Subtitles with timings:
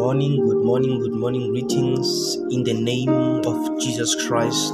[0.00, 1.50] morning, good morning, good morning.
[1.50, 3.10] Greetings in the name
[3.44, 4.72] of Jesus Christ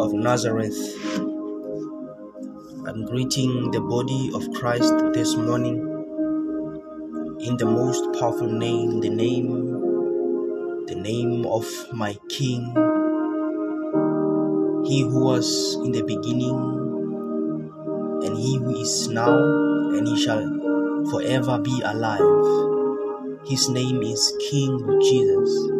[0.00, 0.78] of Nazareth.
[2.86, 5.76] I'm greeting the body of Christ this morning
[7.40, 12.64] in the most powerful name, the name, the name of my King,
[14.86, 16.56] He who was in the beginning,
[18.24, 22.67] and He who is now, and He shall forever be alive.
[23.48, 25.70] His name is King Jesus.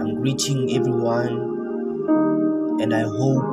[0.00, 1.36] I'm greeting everyone,
[2.80, 3.52] and I hope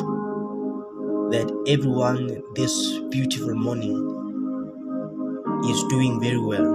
[1.30, 3.94] that everyone this beautiful morning
[5.66, 6.74] is doing very well.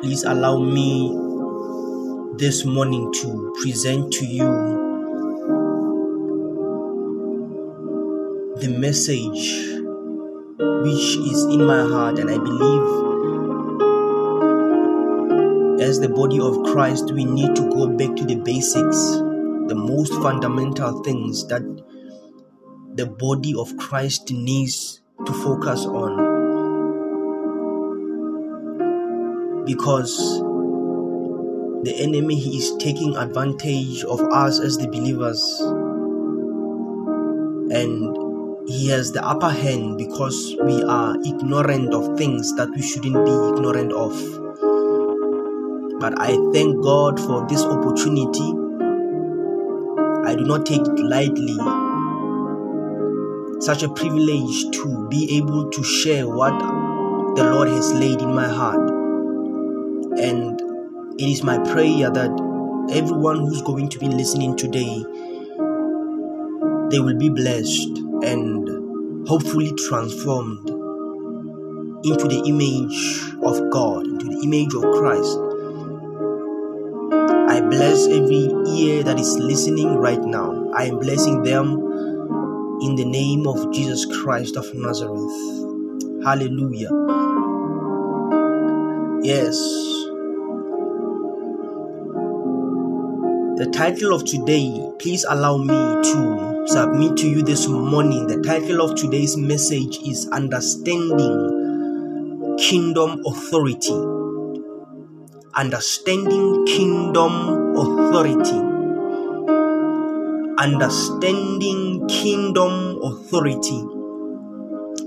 [0.00, 1.12] Please allow me
[2.38, 4.48] this morning to present to you
[8.62, 9.73] the message
[10.58, 13.14] which is in my heart, and I believe
[15.80, 18.96] as the body of Christ, we need to go back to the basics,
[19.68, 21.62] the most fundamental things that
[22.94, 26.32] the body of Christ needs to focus on.
[29.64, 30.40] Because
[31.84, 35.42] the enemy is taking advantage of us as the believers
[37.70, 38.23] and
[38.74, 43.30] he has the upper hand because we are ignorant of things that we shouldn't be
[43.30, 44.12] ignorant of.
[46.00, 48.50] But I thank God for this opportunity.
[50.28, 51.56] I do not take it lightly.
[53.60, 56.58] Such a privilege to be able to share what
[57.36, 58.90] the Lord has laid in my heart.
[60.18, 60.60] And
[61.20, 65.04] it is my prayer that everyone who's going to be listening today
[66.90, 70.68] they will be blessed and hopefully transformed
[72.04, 75.38] into the image of God, into the image of Christ.
[77.48, 80.70] I bless every ear that is listening right now.
[80.74, 81.70] I am blessing them
[82.82, 86.24] in the name of Jesus Christ of Nazareth.
[86.24, 86.90] Hallelujah.
[89.22, 89.56] Yes.
[93.56, 95.66] The title of today, please allow me
[96.12, 98.26] to submit to you this morning.
[98.26, 103.92] The title of today's message is Understanding Kingdom Authority.
[105.54, 108.58] Understanding Kingdom Authority.
[110.58, 113.84] Understanding Kingdom Authority.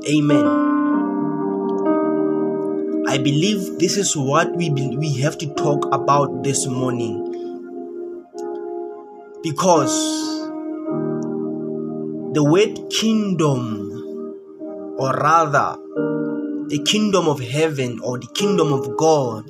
[0.08, 0.46] Amen.
[3.10, 7.24] I believe this is what we we have to talk about this morning
[9.42, 10.37] because
[12.34, 13.92] the word kingdom,
[15.00, 15.78] or rather,
[16.68, 19.48] the kingdom of heaven or the kingdom of God,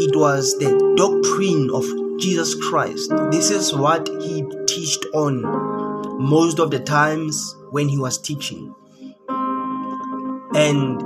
[0.00, 1.84] it was the doctrine of
[2.20, 3.10] Jesus Christ.
[3.32, 5.42] This is what he taught on
[6.20, 8.74] most of the times when he was teaching.
[10.54, 11.02] And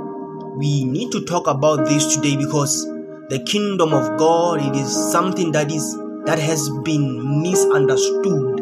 [0.57, 2.85] we need to talk about this today because
[3.29, 8.52] the kingdom of God it is something that is that has been misunderstood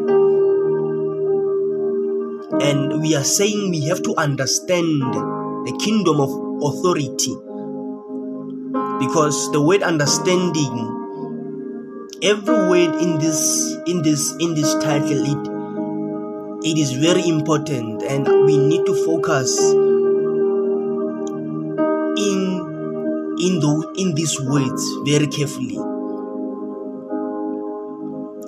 [2.61, 5.01] and we are saying we have to understand
[5.65, 6.29] the kingdom of
[6.61, 7.33] authority.
[9.01, 10.73] Because the word understanding,
[12.21, 15.41] every word in this in this in this title, it
[16.63, 19.57] it is very important and we need to focus
[22.17, 22.41] in
[23.41, 25.77] in the in these words very carefully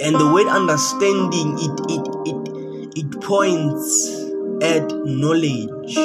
[0.02, 2.43] and the word understanding it it it
[2.96, 4.08] it points
[4.62, 5.98] at knowledge.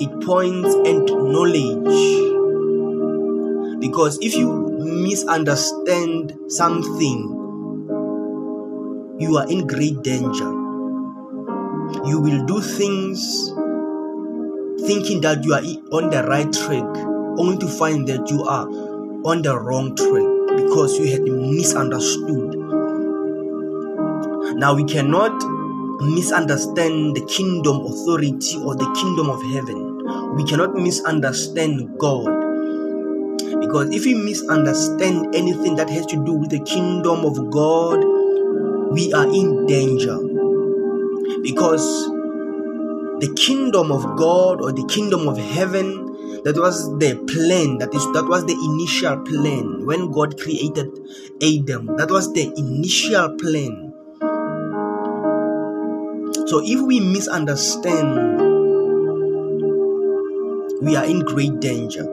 [0.00, 1.94] It points at knowledge.
[3.80, 4.48] Because if you
[4.80, 7.30] misunderstand something,
[9.18, 10.50] you are in great danger.
[12.06, 13.50] You will do things
[14.86, 15.62] thinking that you are
[15.92, 16.96] on the right track,
[17.38, 18.66] only to find that you are
[19.26, 22.43] on the wrong track because you had misunderstood
[24.56, 25.32] now we cannot
[26.00, 30.34] misunderstand the kingdom authority or the kingdom of heaven.
[30.36, 32.26] We cannot misunderstand God.
[33.60, 38.04] Because if we misunderstand anything that has to do with the kingdom of God,
[38.92, 40.18] we are in danger.
[41.42, 42.06] Because
[43.20, 48.04] the kingdom of God or the kingdom of heaven that was the plan that is
[48.12, 50.92] that was the initial plan when god created
[51.42, 53.83] adam that was the initial plan
[56.54, 58.44] so if we misunderstand
[60.80, 62.04] we are in great danger.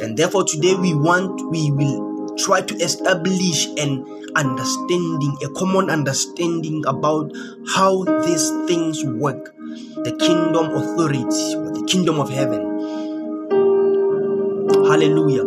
[0.00, 6.82] And therefore, today we want, we will try to establish an understanding, a common understanding
[6.86, 7.30] about
[7.74, 12.62] how these things work the kingdom authority or the kingdom of heaven.
[14.86, 15.44] Hallelujah.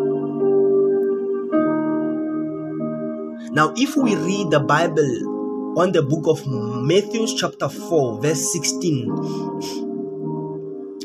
[3.52, 5.37] Now, if we read the Bible
[5.78, 9.06] on the book of Matthew, chapter 4, verse 16,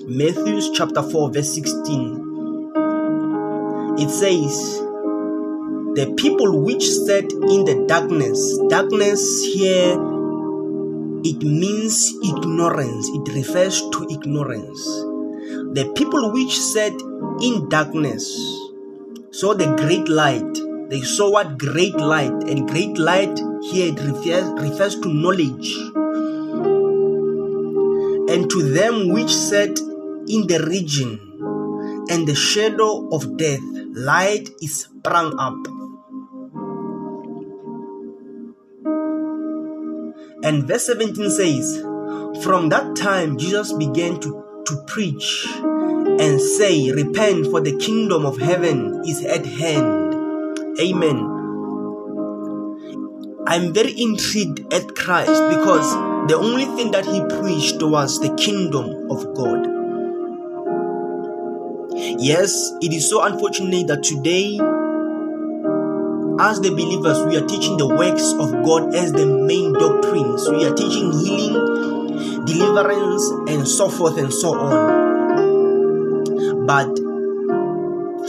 [0.09, 2.73] Matthew, chapter 4, verse 16,
[3.99, 4.79] it says,
[5.95, 9.93] The people which sat in the darkness, darkness here,
[11.23, 14.83] it means ignorance, it refers to ignorance.
[15.77, 16.95] The people which sat
[17.43, 18.25] in darkness
[19.33, 20.72] saw the great light.
[20.93, 25.75] They saw what great light, and great light here it refers, refers to knowledge.
[28.29, 29.71] And to them which sat
[30.29, 31.19] in the region
[32.11, 33.62] and the shadow of death,
[33.94, 35.56] light is sprung up.
[40.44, 41.79] And verse 17 says,
[42.44, 48.37] From that time Jesus began to, to preach and say, Repent, for the kingdom of
[48.37, 50.02] heaven is at hand.
[50.81, 51.41] Amen.
[53.47, 55.93] I'm very intrigued at Christ because
[56.29, 59.67] the only thing that he preached was the kingdom of God.
[62.19, 64.59] Yes, it is so unfortunate that today,
[66.41, 70.49] as the believers, we are teaching the works of God as the main doctrines.
[70.49, 75.03] We are teaching healing, deliverance, and so forth and so on.
[76.67, 77.02] But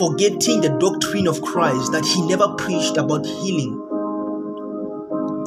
[0.04, 3.80] forgetting the doctrine of Christ that he never preached about healing,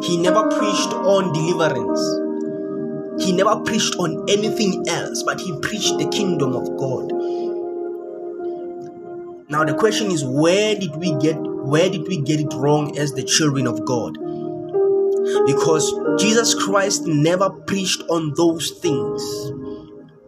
[0.02, 2.00] he never preached on deliverance,
[3.22, 7.12] he never preached on anything else, but he preached the kingdom of God.
[9.50, 13.12] Now the question is where did we get where did we get it wrong as
[13.12, 14.16] the children of God?
[15.46, 19.22] Because Jesus Christ never preached on those things.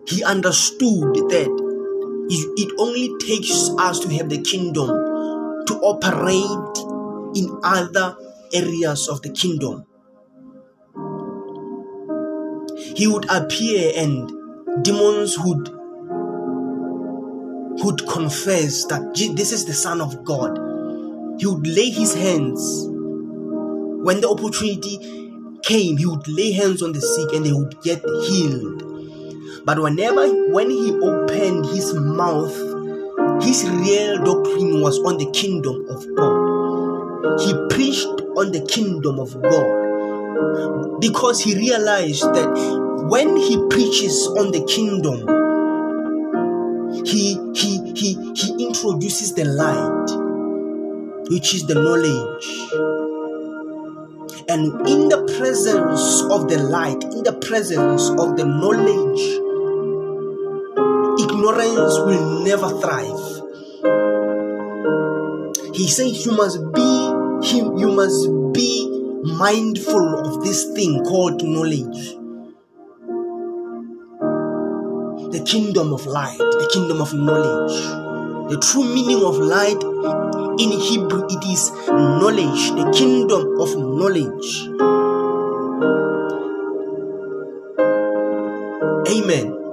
[0.07, 1.68] He understood that
[2.31, 4.89] it only takes us to have the kingdom
[5.67, 8.17] to operate in other
[8.53, 9.85] areas of the kingdom.
[12.97, 14.31] He would appear and
[14.85, 15.69] demons would
[17.85, 20.59] would confess that this is the Son of God,
[21.39, 22.87] he would lay his hands.
[22.89, 24.99] When the opportunity
[25.63, 28.88] came, he would lay hands on the sick and they would get healed.
[29.69, 32.57] But whenever, when he opened his mouth,
[33.43, 37.39] his real doctrine was on the kingdom of God.
[37.43, 38.07] He preached
[38.39, 42.49] on the kingdom of God because he realized that
[43.11, 45.21] when he preaches on the kingdom,
[47.05, 52.47] he he he he introduces the light which is the knowledge
[54.49, 59.48] and in the presence of the light in the presence of the knowledge
[61.55, 63.39] ignorance will never thrive
[65.75, 67.07] he says you must be
[67.43, 68.89] him, you must be
[69.23, 72.19] mindful of this thing called knowledge
[75.31, 77.77] the kingdom of light, the kingdom of knowledge.
[78.51, 79.83] The true meaning of light
[80.59, 84.69] in Hebrew it is knowledge, the kingdom of knowledge.
[89.07, 89.68] Amen.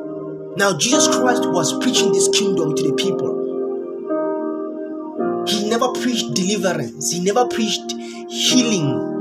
[0.58, 3.44] Now Jesus Christ was preaching this kingdom to the people.
[5.48, 7.12] He never preached deliverance.
[7.12, 7.92] He never preached
[8.30, 9.14] healing.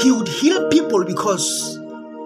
[0.00, 1.78] He would heal people because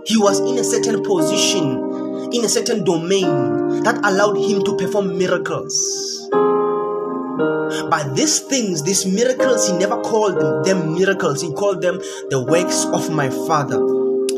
[0.07, 1.97] he was in a certain position
[2.33, 6.29] in a certain domain that allowed him to perform miracles.
[7.91, 11.43] But these things, these miracles, he never called them, them miracles.
[11.43, 11.99] He called them
[12.31, 13.79] the works of my Father.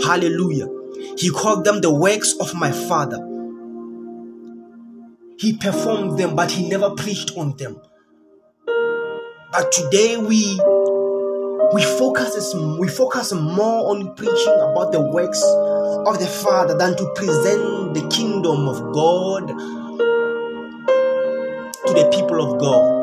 [0.05, 0.78] Hallelujah.
[1.19, 3.19] He called them the works of my Father.
[5.37, 7.81] He performed them, but he never preached on them.
[9.51, 10.61] But today we
[11.75, 17.13] we focus we focus more on preaching about the works of the Father than to
[17.15, 19.49] present the kingdom of God
[21.85, 22.99] to the people of God.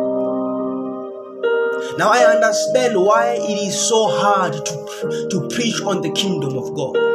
[1.97, 6.73] Now I understand why it is so hard to, to preach on the kingdom of
[6.73, 7.14] God.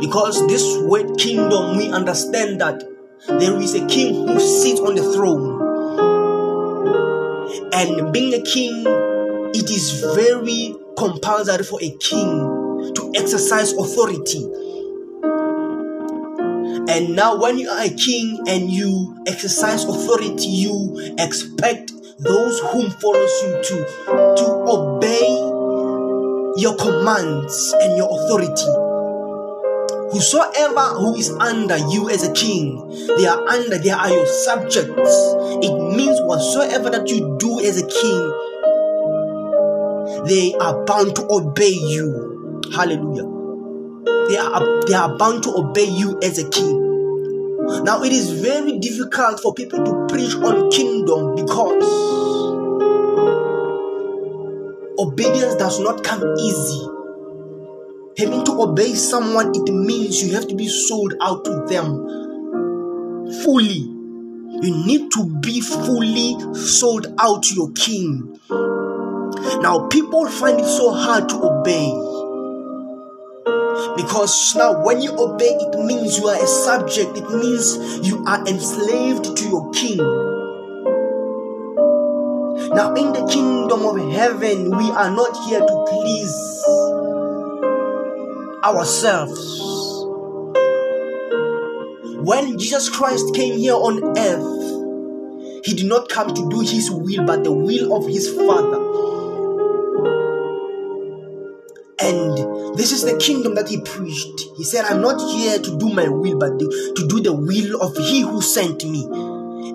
[0.00, 2.82] Because this word kingdom, we understand that
[3.26, 5.58] there is a king who sits on the throne.
[7.72, 8.84] And being a king,
[9.54, 14.44] it is very compulsory for a king to exercise authority.
[16.90, 22.90] And now, when you are a king and you exercise authority, you expect those whom
[22.90, 23.84] follows you to
[24.36, 25.28] to obey
[26.56, 28.87] your commands and your authority.
[30.10, 32.88] Whosoever who is under you as a king,
[33.18, 35.34] they are under, they are your subjects.
[35.60, 38.32] It means whatsoever that you do as a king,
[40.26, 42.62] they are bound to obey you.
[42.72, 43.28] Hallelujah.
[44.28, 46.88] They are, they are bound to obey you as a king.
[47.84, 51.84] Now, it is very difficult for people to preach on kingdom because
[54.98, 56.97] obedience does not come easy.
[58.18, 62.04] Having to obey someone, it means you have to be sold out to them
[63.44, 63.94] fully.
[64.60, 68.40] You need to be fully sold out to your king.
[69.62, 71.92] Now, people find it so hard to obey.
[73.94, 78.44] Because now, when you obey, it means you are a subject, it means you are
[78.48, 79.98] enslaved to your king.
[82.74, 86.58] Now, in the kingdom of heaven, we are not here to please
[88.64, 89.68] ourselves.
[92.20, 97.24] When Jesus Christ came here on earth, he did not come to do his will,
[97.24, 98.84] but the will of his Father.
[102.00, 104.44] And this is the kingdom that he preached.
[104.56, 107.96] He said, I'm not here to do my will, but to do the will of
[107.96, 109.04] he who sent me.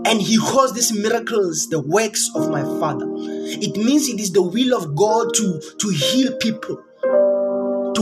[0.06, 3.08] And he calls these miracles the works of my Father.
[3.10, 6.84] It means it is the will of God to, to heal people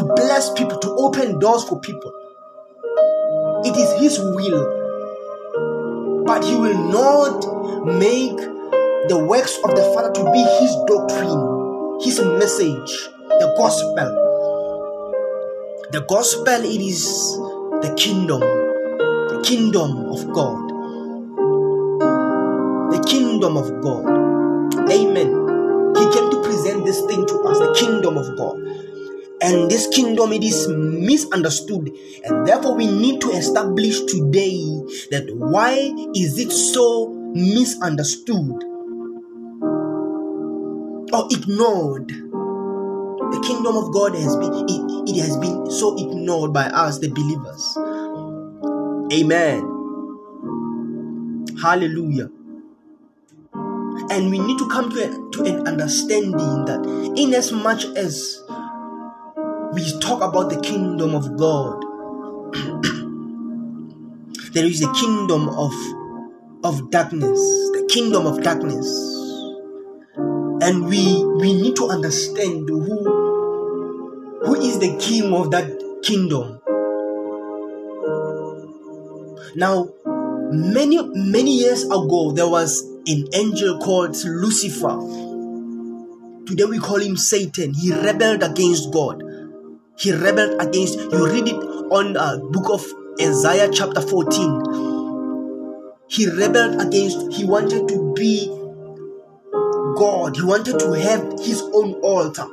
[0.02, 2.12] to bless people, to open doors for people.
[3.64, 4.66] It is His will.
[6.26, 8.38] But He will not make
[9.10, 14.18] the works of the Father to be His doctrine, His message, the gospel.
[15.92, 17.38] The gospel, it is
[17.86, 20.70] the kingdom, the kingdom of God.
[22.92, 24.06] The kingdom of God.
[24.90, 25.30] Amen.
[25.96, 28.82] He came to present this thing to us, the kingdom of God
[29.42, 31.92] and this kingdom it is misunderstood.
[32.26, 34.62] And therefore we need to establish today
[35.10, 35.74] that why
[36.16, 38.64] is it so misunderstood
[41.14, 42.10] or ignored?
[43.32, 47.08] The kingdom of god has been it, it has been so ignored by us the
[47.10, 47.78] believers.
[49.14, 49.72] Amen.
[51.62, 52.30] Hallelujah.
[54.10, 58.41] And we need to come to, a, to an understanding that in as much as
[59.74, 61.82] we talk about the kingdom of God.
[64.52, 65.72] there is a kingdom of
[66.64, 67.40] of darkness,
[67.72, 68.86] the kingdom of darkness.
[70.62, 72.84] And we we need to understand who
[74.46, 75.70] who is the king of that
[76.04, 76.60] kingdom.
[79.56, 79.88] Now,
[80.52, 85.00] many many years ago there was an angel called Lucifer.
[86.46, 87.74] Today we call him Satan.
[87.74, 89.31] He rebelled against God
[90.02, 91.56] he rebelled against you read it
[91.98, 92.86] on uh, book of
[93.22, 98.50] isaiah chapter 14 he rebelled against he wanted to be
[100.02, 100.36] god.
[100.36, 102.48] He wanted to have his own altar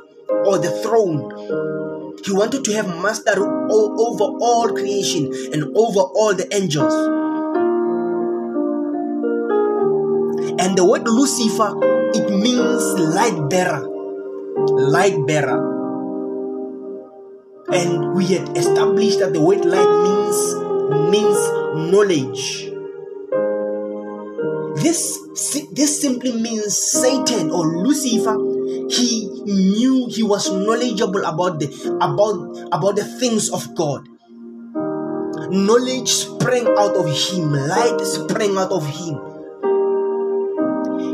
[0.45, 2.17] or the throne.
[2.23, 6.93] He wanted to have mastery over all creation and over all the angels.
[10.61, 11.73] And the word lucifer
[12.13, 12.83] it means
[13.15, 13.87] light bearer.
[14.57, 15.78] Light bearer
[17.71, 20.37] and we had established that the word light means
[21.13, 21.39] means
[21.93, 22.65] knowledge.
[24.81, 25.19] This
[25.73, 28.37] this simply means satan or lucifer.
[28.89, 31.69] He knew he was knowledgeable about the
[32.01, 34.07] about about the things of god.
[35.49, 37.53] Knowledge sprang out of him.
[37.53, 39.17] Light sprang out of him.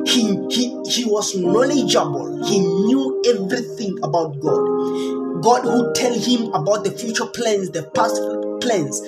[0.05, 2.43] He, he, he was knowledgeable.
[2.45, 8.15] He knew everything about god God who tell him about the future plans, the past
[8.61, 8.99] plans,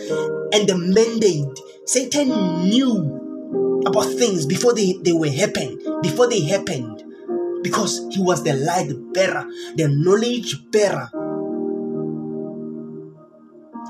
[0.53, 1.59] and the mandate.
[1.85, 2.29] Satan
[2.69, 7.03] knew about things before they, they were happened, before they happened,
[7.63, 11.09] because he was the light bearer, the knowledge bearer.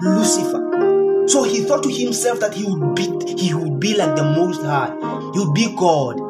[0.01, 1.25] Lucifer.
[1.27, 3.03] So he thought to himself that he would be
[3.35, 4.95] he would be like the most high.
[5.33, 6.21] He would be God.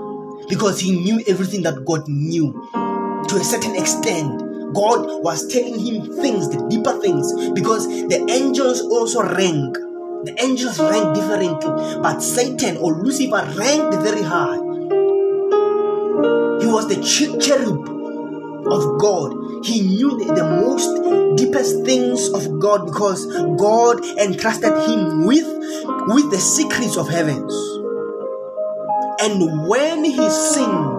[0.48, 2.54] Because he knew everything that God knew
[3.28, 4.47] to a certain extent.
[4.74, 9.76] God was telling him things, the deeper things, because the angels also rank.
[10.26, 11.70] The angels rank differently,
[12.02, 14.58] but Satan or Lucifer ranked very high.
[16.60, 17.02] He was the
[17.40, 17.88] cherub
[18.68, 19.48] of God.
[19.64, 23.26] he knew the, the most deepest things of God because
[23.58, 25.48] God entrusted him with
[26.08, 27.54] with the secrets of heavens.
[29.20, 30.97] And when he sinned,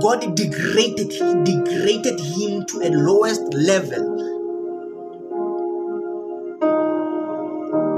[0.00, 1.10] God degraded
[1.44, 4.16] degraded him to a lowest level.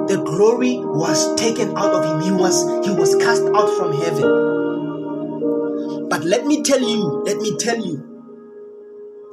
[0.09, 2.21] The glory was taken out of him.
[2.21, 4.49] He was he was cast out from heaven.
[6.09, 8.09] But let me tell you, let me tell you,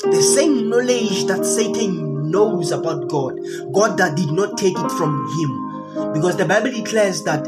[0.01, 3.39] the same knowledge that Satan knows about God,
[3.73, 6.13] God that did not take it from him.
[6.13, 7.45] Because the Bible declares that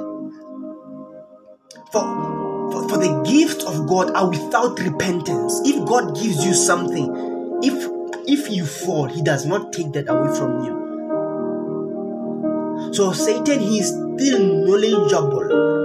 [1.92, 2.37] for,
[2.72, 5.62] for, for the gifts of God are without repentance.
[5.66, 7.90] If God gives you something, if
[8.28, 10.88] if you fall, he does not take that away from you.
[12.94, 15.78] So Satan he is still knowledgeable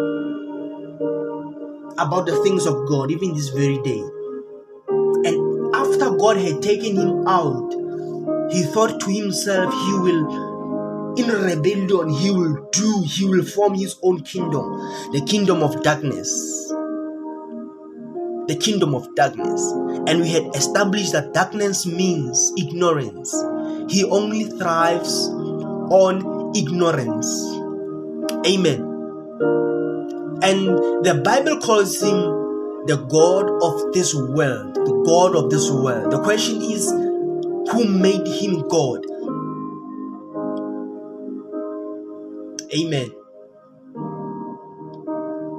[1.98, 4.02] about the things of God, even this very day.
[5.24, 7.72] And after God had taken him out,
[8.50, 13.96] he thought to himself, he will, in rebellion, he will do, he will form his
[14.02, 14.64] own kingdom,
[15.12, 16.71] the kingdom of darkness.
[18.48, 19.62] The kingdom of darkness.
[20.06, 23.32] And we had established that darkness means ignorance.
[23.88, 27.28] He only thrives on ignorance.
[28.46, 28.80] Amen.
[30.42, 30.66] And
[31.04, 32.16] the Bible calls him
[32.86, 34.74] the God of this world.
[34.74, 36.10] The God of this world.
[36.10, 39.06] The question is, who made him God?
[42.74, 43.12] Amen.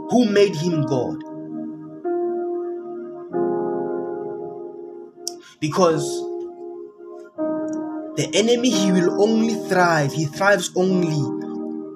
[0.09, 1.22] Who made him God?
[5.63, 6.03] Because
[8.17, 11.15] the enemy, he will only thrive, he thrives only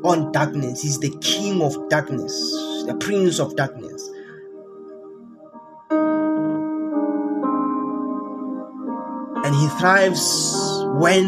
[0.08, 0.82] on darkness.
[0.82, 2.34] He's the king of darkness
[2.88, 4.10] the prince of darkness.
[9.46, 11.26] And he thrives when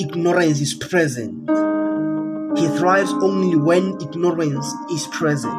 [0.00, 1.48] ignorance is present.
[2.58, 5.52] He thrives only when ignorance is present.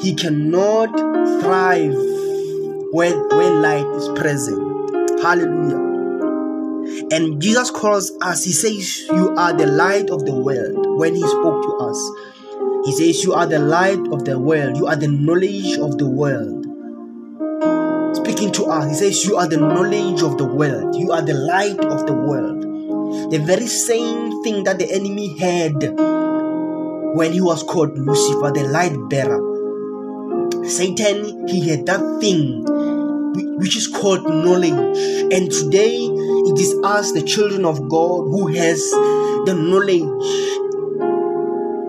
[0.00, 0.98] He cannot
[1.42, 2.25] thrive
[2.92, 5.20] when, when light is present.
[5.20, 5.86] Hallelujah.
[7.10, 11.22] And Jesus calls us, He says, You are the light of the world when He
[11.22, 12.10] spoke to us.
[12.84, 16.08] He says, You are the light of the world, you are the knowledge of the
[16.08, 16.64] world.
[18.16, 21.34] Speaking to us, He says, You are the knowledge of the world, you are the
[21.34, 22.62] light of the world.
[23.30, 25.74] The very same thing that the enemy had
[27.16, 29.40] when he was called Lucifer, the light bearer.
[30.68, 32.64] Satan, he had that thing
[33.58, 34.72] which is called knowledge.
[35.32, 40.56] And today it is us, the children of God, who has the knowledge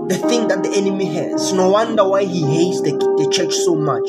[0.08, 1.52] the thing that the enemy has.
[1.52, 4.08] No wonder why he hates the, the church so much.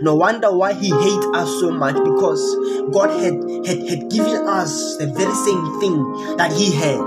[0.00, 2.40] No wonder why he hates us so much because
[2.90, 3.34] God had,
[3.66, 7.00] had, had given us the very same thing that he had.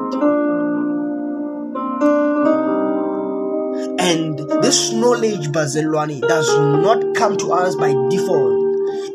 [3.99, 8.59] And this knowledge, Bazilwani, does not come to us by default.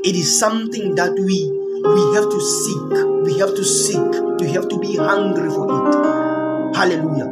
[0.04, 2.92] It is something that we we have to seek.
[3.24, 4.12] We have to seek.
[4.38, 6.76] We have to be hungry for it.
[6.76, 7.24] Hallelujah.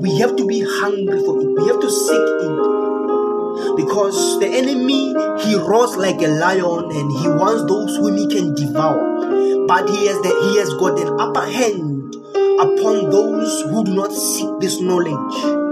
[0.00, 1.46] We have to be hungry for it.
[1.54, 3.76] We have to seek it.
[3.76, 5.14] Because the enemy,
[5.46, 9.66] he roars like a lion and he wants those whom he can devour.
[9.68, 12.12] But he has, the, he has got an upper hand
[12.58, 15.67] upon those who do not seek this knowledge.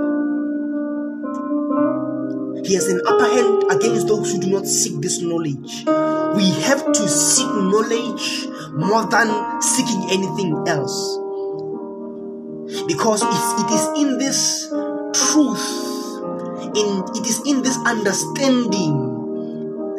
[2.67, 5.85] He has an upper hand against those who do not seek this knowledge.
[6.37, 11.19] We have to seek knowledge more than seeking anything else.
[12.89, 14.69] Because it is in this
[15.33, 15.87] truth
[16.77, 18.95] in it is in this understanding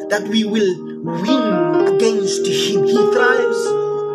[0.10, 2.86] that we will win against him.
[2.86, 3.62] He thrives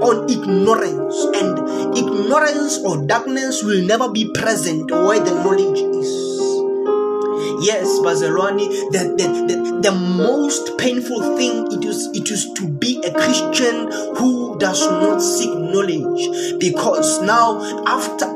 [0.04, 6.31] on ignorance and ignorance or darkness will never be present where the knowledge is
[7.62, 13.00] Yes, Bazalwani, the, the, the, the most painful thing it is it is to be
[13.04, 16.58] a Christian who does not seek knowledge.
[16.58, 18.26] Because now after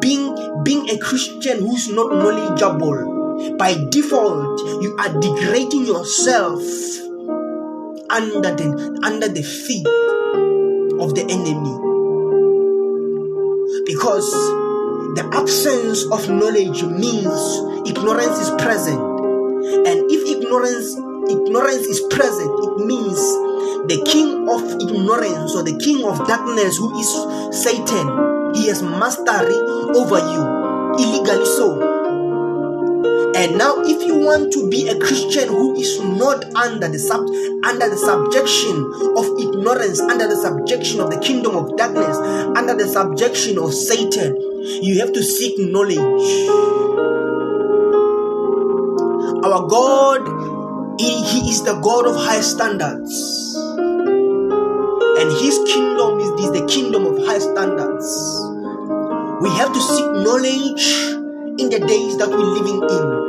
[0.00, 6.62] being being a Christian who's not knowledgeable, by default, you are degrading yourself
[8.08, 9.86] under the under the feet
[11.00, 11.74] of the enemy.
[13.84, 14.32] Because
[15.16, 19.00] the absence of knowledge means ignorance is present.
[19.00, 20.94] And if ignorance
[21.30, 23.16] ignorance is present, it means
[23.88, 27.08] the king of ignorance or the king of darkness who is
[27.64, 29.56] Satan, he has mastery
[29.96, 30.42] over you
[31.00, 31.96] illegally so.
[33.36, 37.20] And now, if you want to be a Christian who is not under the sub
[37.64, 38.80] under the subjection
[39.16, 42.16] of ignorance, under the subjection of the kingdom of darkness,
[42.56, 46.48] under the subjection of Satan, you have to seek knowledge.
[49.44, 53.54] Our God, he, he is the God of high standards.
[55.18, 58.06] And his kingdom is, is the kingdom of high standards.
[59.40, 61.14] We have to seek knowledge
[61.60, 63.26] in the days that we're living in.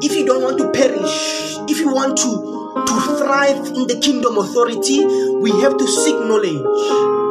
[0.00, 4.38] If you don't want to perish, if you want to, to thrive in the kingdom
[4.38, 5.04] authority,
[5.40, 7.27] we have to seek knowledge.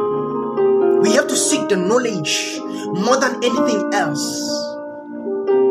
[1.02, 4.24] We have to seek the knowledge more than anything else.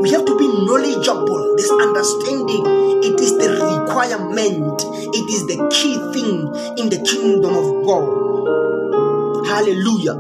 [0.01, 1.55] We have to be knowledgeable.
[1.57, 2.63] This understanding,
[3.03, 4.81] it is the requirement,
[5.13, 9.47] it is the key thing in the kingdom of God.
[9.47, 10.15] Hallelujah.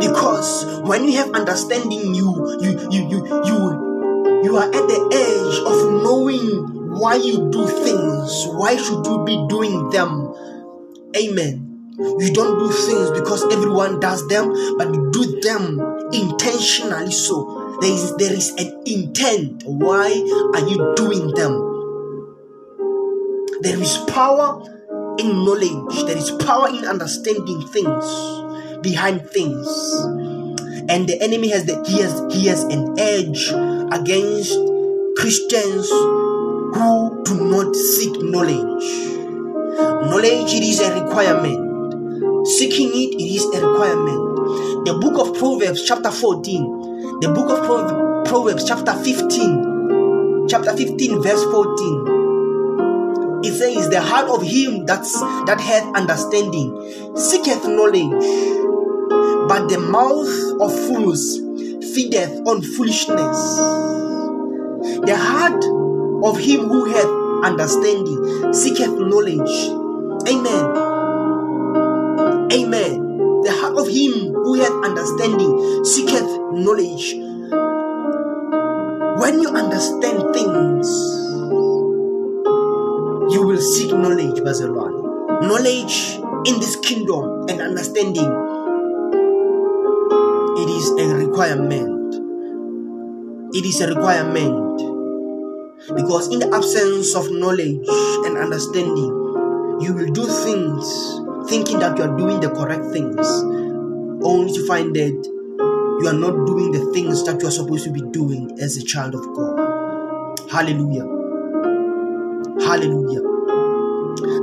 [0.00, 5.58] Because when you have understanding, you you you you you you are at the edge
[5.64, 8.46] of knowing why you do things.
[8.52, 10.34] Why should you be doing them?
[11.16, 11.65] Amen.
[11.98, 15.80] You don't do things because everyone does them, but you do them
[16.12, 17.10] intentionally.
[17.10, 19.62] So there is there is an intent.
[19.64, 20.10] Why
[20.54, 21.52] are you doing them?
[23.62, 24.62] There is power
[25.18, 26.04] in knowledge.
[26.06, 28.04] There is power in understanding things
[28.82, 29.66] behind things
[30.88, 33.50] and the enemy has the he has he has an edge
[33.92, 34.54] against
[35.16, 38.86] christians who do not seek knowledge
[40.10, 41.65] knowledge it is a requirement
[42.46, 47.66] seeking it it is a requirement the book of proverbs chapter 14 the book of
[48.26, 55.12] proverbs chapter 15 chapter 15 verse 14 it says the heart of him that's
[55.46, 56.72] that hath understanding
[57.16, 58.56] seeketh knowledge
[59.48, 61.38] but the mouth of fools
[61.94, 63.56] feedeth on foolishness.
[65.06, 65.64] The heart
[66.24, 69.70] of him who hath understanding seeketh knowledge.
[70.28, 70.85] Amen.
[72.56, 73.42] Amen.
[73.44, 76.24] The heart of him who hath understanding seeketh
[76.56, 77.12] knowledge.
[79.20, 80.88] When you understand things,
[83.28, 85.42] you will seek knowledge, Bazalwan.
[85.42, 86.16] Knowledge
[86.48, 88.24] in this kingdom and understanding
[90.56, 92.14] it is a requirement.
[93.54, 94.80] It is a requirement.
[95.94, 97.86] Because in the absence of knowledge
[98.24, 99.12] and understanding,
[99.82, 103.26] you will do things thinking that you are doing the correct things,
[104.24, 105.32] only to find that
[106.00, 108.84] you are not doing the things that you are supposed to be doing as a
[108.84, 110.50] child of God.
[110.50, 111.06] Hallelujah.
[112.60, 113.22] Hallelujah.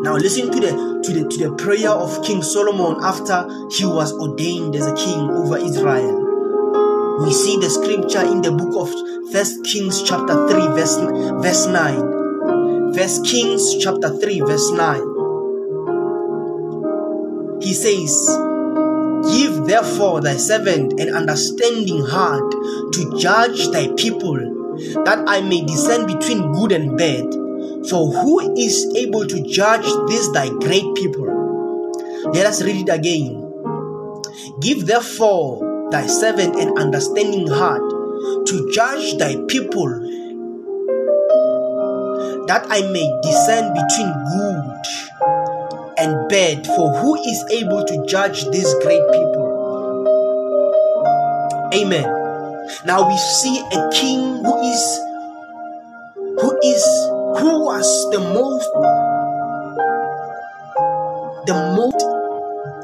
[0.03, 4.13] Now listen to the to the to the prayer of King Solomon after he was
[4.13, 6.23] ordained as a king over Israel.
[7.23, 10.97] We see the scripture in the book of First Kings chapter 3 verse
[11.41, 12.93] verse 9.
[12.93, 15.12] First Kings chapter 3 verse 9.
[17.63, 18.11] He says,
[19.31, 22.51] Give therefore thy servant an understanding heart
[22.91, 24.35] to judge thy people,
[25.05, 27.23] that I may discern between good and bad.
[27.89, 31.23] For who is able to judge this thy great people?
[32.33, 33.39] Let us read it again.
[34.59, 37.83] Give therefore thy servant an understanding heart
[38.47, 39.87] to judge thy people,
[42.47, 45.42] that I may discern between good
[45.97, 46.65] and bad.
[46.65, 49.43] For who is able to judge these great people?
[51.73, 52.05] Amen.
[52.85, 54.99] Now we see a king who is
[56.39, 56.83] who is
[57.39, 58.69] who was the most
[61.45, 62.05] the most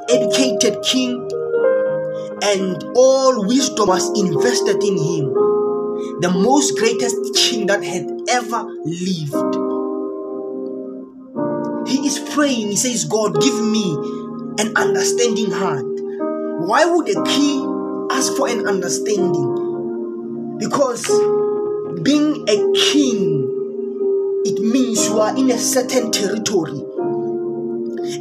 [0.10, 1.30] educated king
[2.41, 5.34] and all wisdom was invested in him
[6.22, 9.68] the most greatest king that had ever lived
[11.88, 13.94] he is praying he says god give me
[14.60, 15.86] an understanding heart
[16.68, 21.08] why would a king ask for an understanding because
[22.04, 23.46] being a king
[24.46, 26.82] it means you are in a certain territory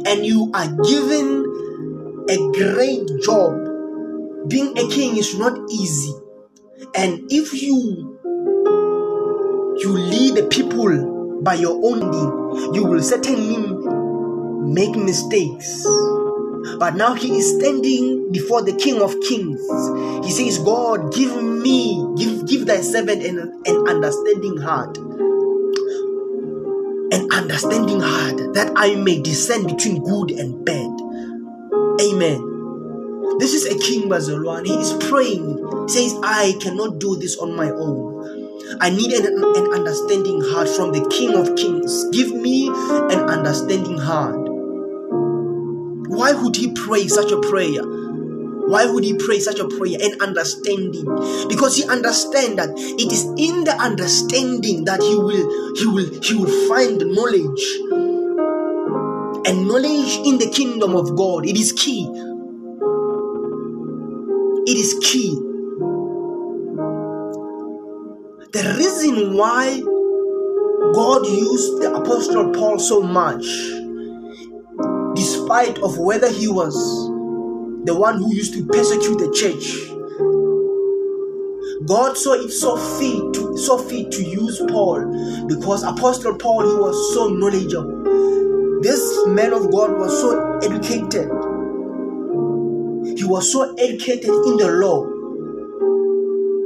[0.05, 3.57] and you are given a great job.
[4.47, 6.13] Being a king is not easy.
[6.95, 8.17] And if you
[9.79, 12.38] you lead the people by your own deed,
[12.73, 13.57] you will certainly
[14.73, 15.83] make mistakes.
[16.77, 19.59] But now he is standing before the King of Kings.
[20.25, 24.97] He says, God, give me, give, give thy servant an, an understanding heart
[27.11, 30.91] an understanding heart that I may discern between good and bad.
[32.01, 33.37] Amen.
[33.39, 34.65] This is a king Bazalwan.
[34.67, 35.57] He is praying.
[35.87, 38.38] He says, I cannot do this on my own.
[38.79, 42.05] I need an, an understanding heart from the King of Kings.
[42.11, 44.37] Give me an understanding heart.
[46.09, 47.81] Why would he pray such a prayer?
[47.83, 51.05] Why would he pray such a prayer and understanding?
[51.47, 56.35] Because he understands that it is in the understanding that he will he will he
[56.35, 57.63] will find knowledge.
[59.47, 62.05] And knowledge in the kingdom of God, it is key.
[64.67, 65.48] It is key.
[68.51, 69.79] The reason why
[70.93, 73.45] God used the apostle Paul so much,
[75.15, 76.73] despite of whether he was
[77.85, 79.87] the one who used to persecute the church.
[81.85, 86.75] God saw it so fit to so fit to use Paul because Apostle Paul he
[86.75, 88.81] was so knowledgeable.
[88.81, 91.29] This man of God was so educated.
[93.15, 95.05] He was so educated in the law.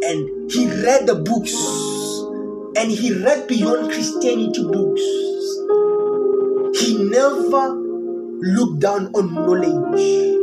[0.10, 1.54] And he read the books.
[2.76, 5.02] And he read beyond Christianity books.
[6.80, 10.40] He never looked down on knowledge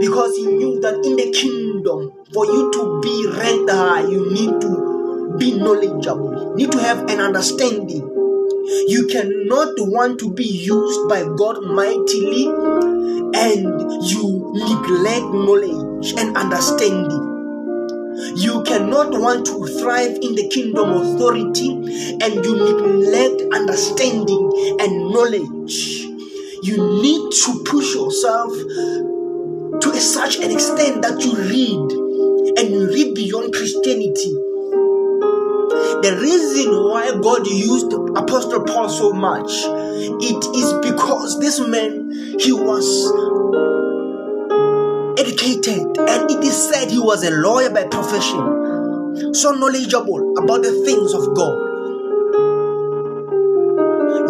[0.00, 4.30] because he knew that in the kingdom, for you to be ranked high, ah, you
[4.32, 8.06] need to be knowledgeable, you need to have an understanding.
[8.86, 12.46] You cannot want to be used by God mightily
[13.34, 13.64] and
[14.10, 17.29] you neglect knowledge and understanding.
[18.36, 26.06] You cannot want to thrive in the kingdom authority and you neglect understanding and knowledge.
[26.62, 33.14] You need to push yourself to such an extent that you read and you read
[33.14, 34.32] beyond Christianity.
[36.02, 42.52] The reason why God used Apostle Paul so much, it is because this man he
[42.52, 42.84] was
[45.20, 50.72] educated and it is said he was a lawyer by profession, so knowledgeable about the
[50.84, 51.56] things of God.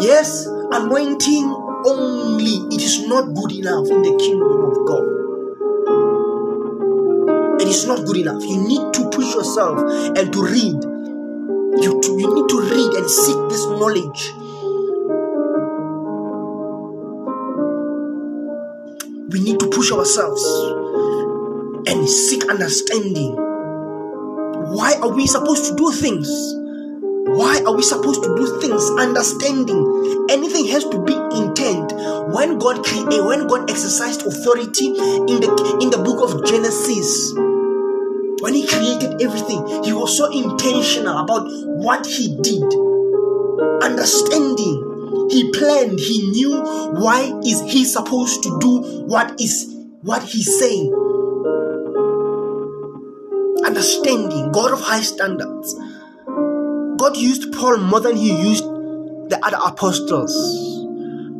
[0.02, 1.46] Yes, anointing
[1.86, 5.20] only it is not good enough in the kingdom of God
[7.60, 8.42] it is not good enough.
[8.42, 9.78] You need to push yourself
[10.16, 10.82] and to read.
[11.82, 14.32] You, to, you need to read and seek this knowledge.
[19.28, 20.42] We need to push ourselves
[21.90, 23.34] and seek understanding.
[23.34, 26.28] Why are we supposed to do things?
[27.26, 28.82] Why are we supposed to do things?
[28.90, 30.26] Understanding.
[30.30, 31.92] Anything has to be intent.
[32.32, 37.34] When God created, when God exercised authority in the in the book of Genesis,
[38.40, 41.46] when he created everything, he was so intentional about
[41.82, 42.62] what he did.
[43.82, 44.86] Understanding.
[45.28, 46.60] He planned, he knew
[46.94, 50.90] why is he supposed to do what is what he's saying.
[53.70, 55.74] Understanding, God of high standards.
[56.26, 60.34] God used Paul more than he used the other apostles.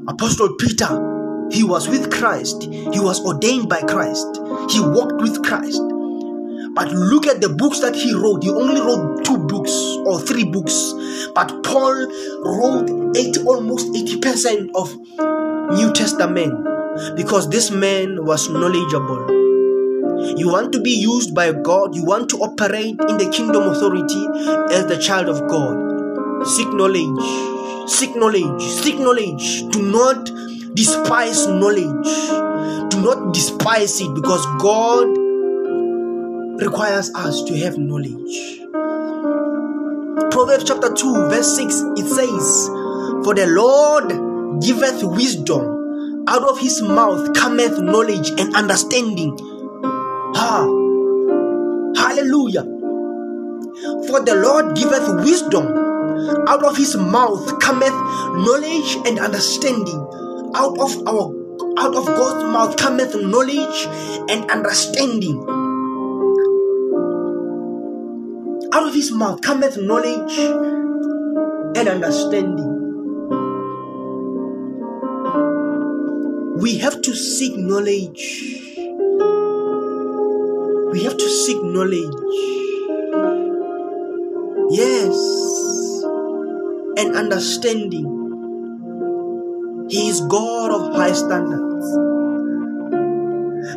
[0.06, 2.62] Apostle Peter, he was with Christ.
[2.62, 4.28] He was ordained by Christ.
[4.70, 5.82] He walked with Christ.
[6.72, 8.44] But look at the books that he wrote.
[8.44, 9.72] He only wrote two books
[10.06, 10.94] or three books.
[11.34, 12.06] But Paul
[12.44, 14.94] wrote eight, almost 80% of
[15.76, 19.39] New Testament because this man was knowledgeable.
[20.36, 24.26] You want to be used by God, you want to operate in the kingdom authority
[24.74, 26.46] as the child of God.
[26.46, 29.68] Seek knowledge, seek knowledge, seek knowledge.
[29.70, 30.30] Do not
[30.74, 32.90] despise knowledge.
[32.90, 35.06] Do not despise it because God
[36.60, 38.60] requires us to have knowledge.
[40.30, 42.68] Proverbs chapter 2, verse 6 it says,
[43.24, 49.36] For the Lord giveth wisdom, out of his mouth cometh knowledge and understanding.
[50.34, 50.62] Ha!
[51.96, 52.64] Hallelujah!
[54.08, 55.66] For the Lord giveth wisdom,
[56.48, 60.00] out of his mouth cometh knowledge and understanding.
[60.54, 61.40] Out of our
[61.78, 63.86] out of God's mouth cometh knowledge
[64.28, 65.38] and understanding.
[68.72, 70.38] Out of his mouth cometh knowledge
[71.76, 72.76] and understanding.
[76.60, 78.69] We have to seek knowledge.
[80.92, 82.14] We have to seek knowledge.
[84.70, 85.16] Yes.
[86.96, 88.06] And understanding.
[89.88, 91.86] He is God of high standards.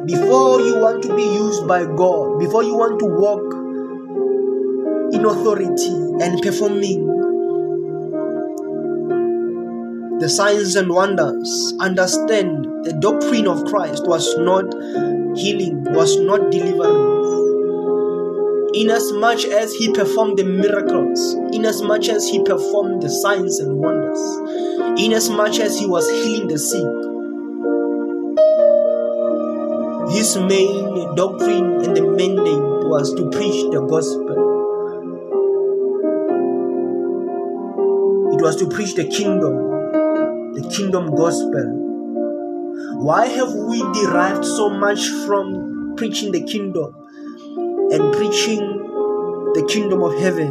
[0.05, 3.53] Before you want to be used by God, before you want to walk
[5.13, 7.13] in authority and performing
[10.19, 11.73] the signs and wonders.
[11.79, 14.73] Understand the doctrine of Christ was not
[15.37, 17.23] healing, was not deliverance.
[18.75, 24.19] inasmuch as he performed the miracles, inasmuch as he performed the signs and wonders,
[24.99, 26.81] inasmuch as he was healing the sick.
[30.15, 34.39] His main doctrine and the mandate was to preach the gospel.
[38.33, 39.53] It was to preach the kingdom,
[40.53, 41.79] the kingdom gospel.
[42.97, 46.95] Why have we derived so much from preaching the kingdom?
[47.93, 48.59] and preaching
[49.53, 50.49] the kingdom of heaven,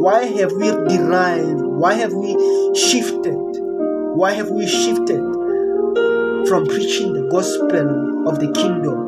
[0.00, 2.32] why have we derived, why have we
[2.74, 3.36] shifted,
[4.16, 5.20] why have we shifted
[6.48, 9.06] from preaching the gospel of the kingdom?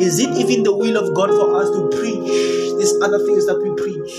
[0.00, 2.30] Is it even the will of God for us to preach
[2.78, 4.14] these other things that we preach?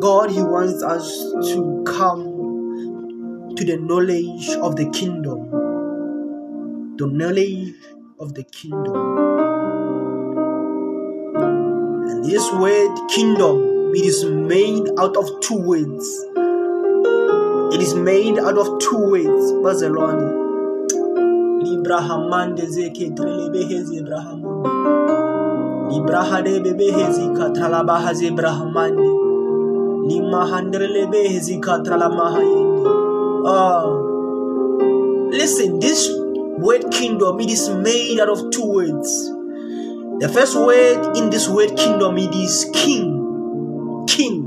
[0.00, 5.59] God, He wants us to come to the knowledge of the kingdom
[7.00, 7.72] the knowledge
[8.18, 8.94] of the kingdom.
[12.10, 16.04] And this word kingdom, it is made out of two words.
[17.74, 19.52] It is made out of two words.
[19.64, 20.28] Bazalwane.
[21.64, 24.68] Librahamande zeke trelebehezi Ibrahamundi.
[25.94, 29.08] Librahade bebehezi katralabahazi Ibrahamandi.
[30.06, 32.90] Limahandrelebehezi katralamahayende.
[33.46, 33.88] Ah.
[35.32, 36.19] Listen, this
[36.60, 39.30] word kingdom, it is made out of two words.
[40.20, 44.06] The first word in this word kingdom, it is king.
[44.06, 44.46] King.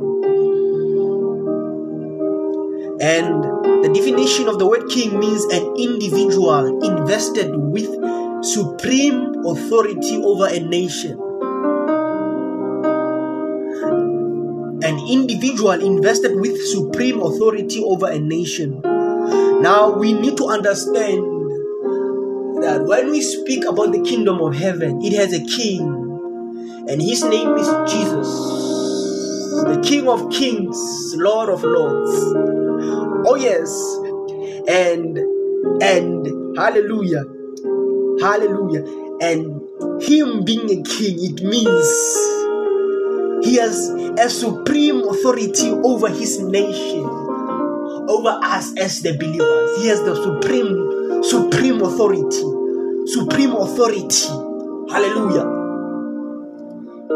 [3.02, 3.44] And
[3.84, 7.90] the definition of the word king means an individual invested with
[8.46, 11.20] supreme authority over a nation.
[14.84, 18.80] An individual invested with supreme authority over a nation.
[19.62, 21.33] Now we need to understand
[22.64, 25.82] that when we speak about the kingdom of heaven, it has a king,
[26.88, 28.28] and his name is Jesus,
[29.68, 30.78] the King of kings,
[31.18, 32.12] Lord of lords.
[33.28, 33.70] Oh, yes,
[34.68, 35.18] and
[35.84, 37.26] and hallelujah,
[38.22, 38.84] hallelujah,
[39.22, 39.62] and
[40.02, 41.88] him being a king, it means
[43.46, 49.82] he has a supreme authority over his nation, over us as the believers.
[49.82, 52.44] He has the supreme, supreme authority
[53.06, 54.28] supreme authority.
[54.90, 55.62] Hallelujah.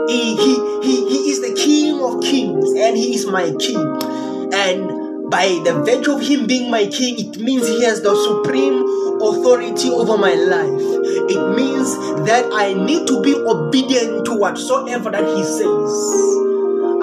[0.07, 3.77] He, he, he, he is the King of kings and he is my King.
[4.53, 8.83] And by the virtue of him being my King, it means he has the supreme
[9.21, 10.81] authority over my life.
[11.29, 11.95] It means
[12.27, 16.23] that I need to be obedient to whatsoever that he says.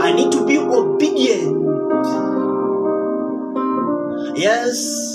[0.01, 1.65] I need to be obedient.
[4.37, 5.14] Yes.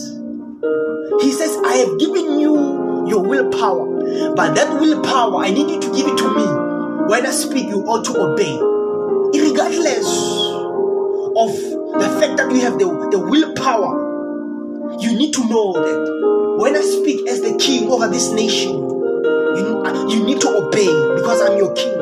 [1.21, 4.33] He says, I have given you your willpower.
[4.35, 6.45] But that willpower, I need you to give it to me.
[7.09, 8.57] When I speak, you ought to obey.
[9.39, 10.07] Regardless
[11.35, 11.51] of
[11.99, 14.07] the fact that you have the, the willpower,
[15.01, 19.83] you need to know that when I speak as the king over this nation, you,
[20.09, 21.97] you need to obey because I'm your king.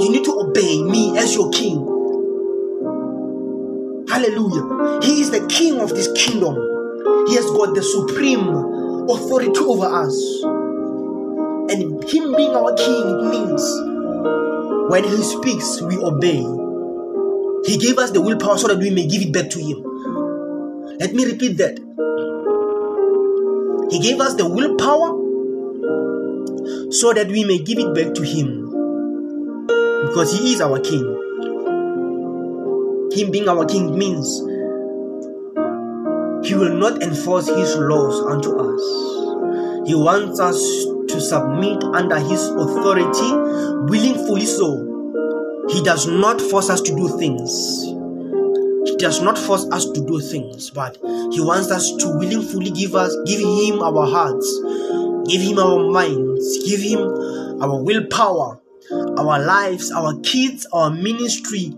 [0.00, 1.78] You need to obey me as your king.
[4.08, 5.00] Hallelujah.
[5.02, 6.73] He is the king of this kingdom.
[7.34, 8.46] Has got the supreme
[9.10, 10.14] authority over us.
[11.72, 13.62] And Him being our King, means
[14.88, 16.46] when He speaks, we obey.
[17.66, 19.82] He gave us the willpower so that we may give it back to Him.
[21.00, 21.78] Let me repeat that.
[23.90, 25.08] He gave us the willpower
[26.92, 28.70] so that we may give it back to Him.
[30.06, 31.02] Because He is our King.
[33.10, 34.40] Him being our King means
[36.44, 39.88] he will not enforce His laws unto us.
[39.88, 40.58] He wants us
[41.08, 43.32] to submit under His authority
[43.90, 44.90] willingly so.
[45.70, 47.84] He does not force us to do things.
[48.86, 50.98] He does not force us to do things, but
[51.32, 54.60] He wants us to willingly give us, give Him our hearts,
[55.26, 57.00] give Him our minds, give Him
[57.62, 58.60] our willpower,
[59.18, 61.72] our lives, our kids, our ministry,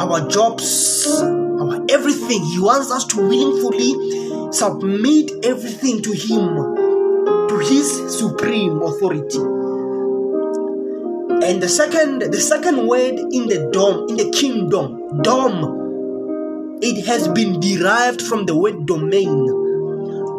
[0.00, 1.20] our jobs,
[1.60, 2.42] our everything.
[2.44, 9.38] He wants us to willingly submit everything to Him, to His supreme authority.
[11.46, 15.84] And the second, the second word in the dom, in the kingdom, dom,
[16.80, 19.46] it has been derived from the word domain.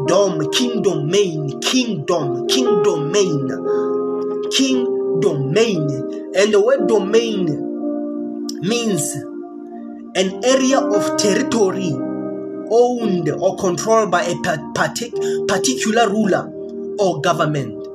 [0.08, 3.48] Dom, kingdom, domain, kingdom, kingdom, domain,
[4.52, 5.82] king domain.
[6.36, 7.46] And the word domain
[8.62, 9.16] means
[10.16, 11.92] an area of territory
[12.72, 14.34] owned or controlled by a
[14.74, 16.50] partic- particular ruler
[16.98, 17.86] or government.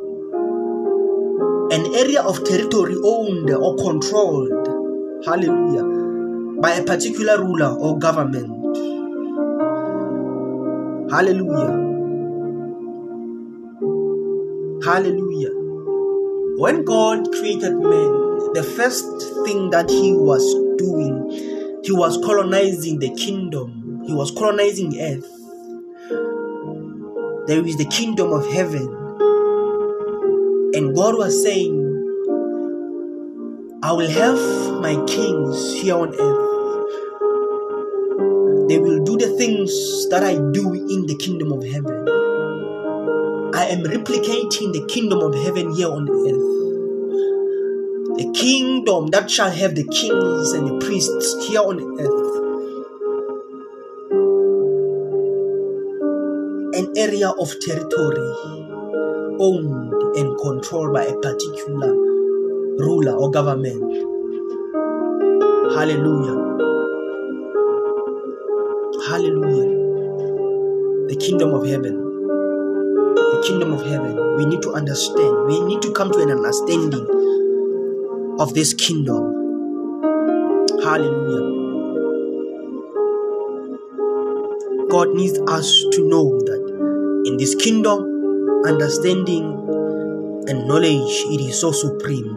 [1.72, 8.50] An area of territory owned or controlled, hallelujah, by a particular ruler or government.
[11.10, 11.88] Hallelujah.
[14.84, 15.52] Hallelujah.
[16.58, 18.12] When God created man,
[18.52, 19.06] the first
[19.46, 20.44] thing that he was
[20.76, 21.49] doing,
[21.82, 25.26] he was colonizing the kingdom, he was colonizing earth.
[27.46, 28.86] There is the kingdom of heaven.
[30.72, 31.74] And God was saying,
[33.82, 36.50] I will have my kings here on earth.
[38.68, 39.72] They will do the things
[40.10, 42.08] that I do in the kingdom of heaven.
[43.54, 46.49] I am replicating the kingdom of heaven here on earth.
[48.20, 52.36] The kingdom that shall have the kings and the priests here on earth.
[56.76, 58.34] An area of territory
[59.40, 61.94] owned and controlled by a particular
[62.76, 63.90] ruler or government.
[65.72, 66.36] Hallelujah.
[69.08, 71.08] Hallelujah.
[71.08, 72.10] The kingdom of heaven
[73.30, 77.06] the kingdom of heaven, we need to understand, we need to come to an understanding
[78.40, 79.22] of this kingdom.
[80.82, 81.46] Hallelujah.
[84.88, 88.00] God needs us to know that in this kingdom,
[88.66, 89.44] understanding
[90.48, 92.34] and knowledge it is so supreme,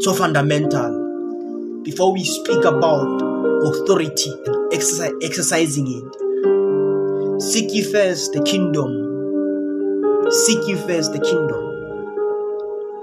[0.00, 1.82] so fundamental.
[1.82, 3.22] Before we speak about
[3.64, 9.06] authority and exercise, exercising it, seek ye first the kingdom
[10.28, 11.65] Seek ye first the kingdom,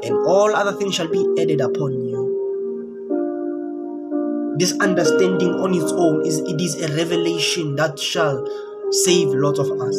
[0.03, 2.23] and all other things shall be added upon you.
[4.57, 8.47] This understanding on its own is it is a revelation that shall
[8.91, 9.95] save lots of us.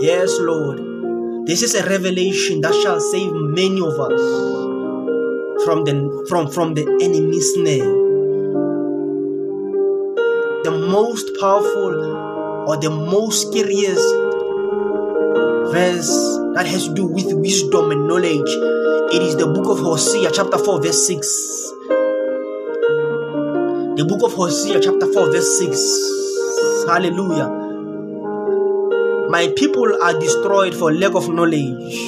[0.00, 1.46] Yes, Lord.
[1.46, 4.20] This is a revelation that shall save many of us
[5.64, 8.02] from the from, from the enemy's snare
[10.64, 12.11] the most powerful
[12.66, 14.02] or the most scariest
[15.72, 16.12] verse
[16.54, 18.50] that has to do with wisdom and knowledge.
[19.14, 21.26] It is the book of Hosea, chapter 4, verse 6.
[23.96, 26.86] The book of Hosea, chapter 4, verse 6.
[26.88, 27.48] Hallelujah.
[29.30, 31.98] My people are destroyed for lack of knowledge.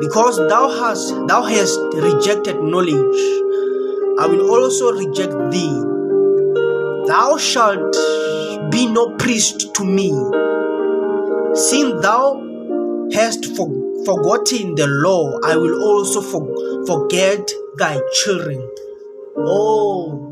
[0.00, 3.20] Because thou hast thou hast rejected knowledge,
[4.18, 5.90] I will also reject thee
[7.10, 7.96] Thou shalt
[8.70, 10.10] be no priest to me,
[11.54, 12.40] since thou
[13.12, 13.68] hast for,
[14.04, 18.68] forgotten the law, I will also for, forget thy children.
[19.36, 20.30] Oh,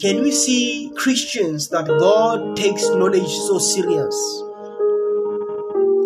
[0.00, 4.42] can we see Christians that God takes knowledge so serious?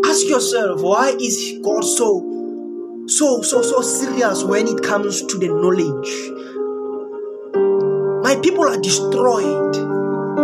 [0.04, 5.48] Ask yourself, why is God so, so, so, so serious when it comes to the
[5.48, 6.10] knowledge?
[8.24, 9.87] My people are destroyed.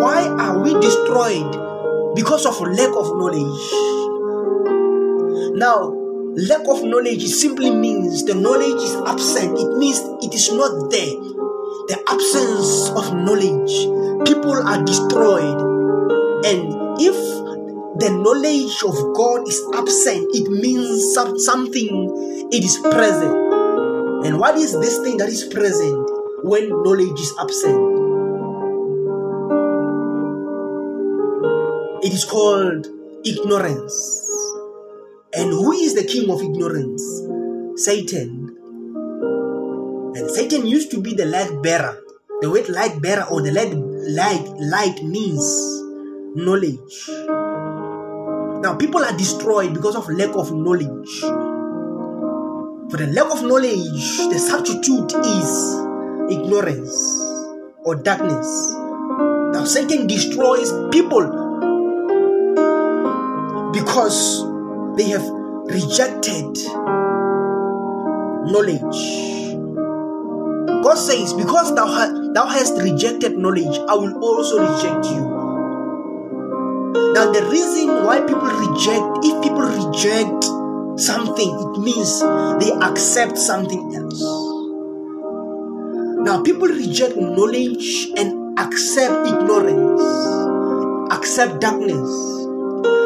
[0.01, 1.51] Why are we destroyed?
[2.15, 3.65] Because of lack of knowledge.
[5.59, 5.91] Now,
[6.37, 9.59] lack of knowledge simply means the knowledge is absent.
[9.59, 11.15] It means it is not there.
[11.89, 14.29] The absence of knowledge.
[14.29, 15.61] People are destroyed.
[16.45, 17.15] And if
[17.99, 23.37] the knowledge of God is absent, it means something, it is present.
[24.27, 26.15] And what is this thing that is present?
[26.45, 27.94] when knowledge is absent.
[32.05, 32.87] It is called
[33.25, 33.97] ignorance.
[35.33, 37.01] And who is the king of ignorance?
[37.83, 38.55] Satan.
[40.15, 41.99] And Satan used to be the light bearer.
[42.43, 45.49] The word light bearer or the light light light means
[46.37, 47.09] knowledge.
[48.61, 51.21] Now people are destroyed because of lack of knowledge.
[52.91, 55.49] For the lack of knowledge, the substitute is
[56.29, 56.93] ignorance
[57.83, 58.75] or darkness.
[59.55, 61.44] Now, Satan destroys people
[63.75, 64.45] because
[64.97, 65.29] they have
[65.67, 66.57] rejected
[68.47, 69.59] knowledge.
[70.85, 75.35] God says, Because thou, ha- thou hast rejected knowledge, I will also reject you.
[77.15, 80.45] Now, the reason why people reject, if people reject
[81.01, 82.21] something, it means
[82.63, 84.21] they accept something else.
[86.25, 90.03] Now, people reject knowledge and accept ignorance,
[91.13, 92.44] accept darkness.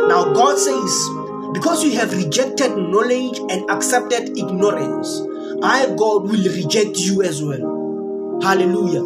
[0.07, 1.09] Now, God says,
[1.53, 5.21] because you have rejected knowledge and accepted ignorance,
[5.63, 8.39] I, God, will reject you as well.
[8.43, 9.03] Hallelujah.